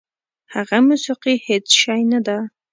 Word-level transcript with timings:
هغه 0.53 0.77
موسیقي 0.87 1.33
هېڅ 1.47 1.65
شی 1.81 2.01
نه 2.11 2.19
ده. 2.25 2.37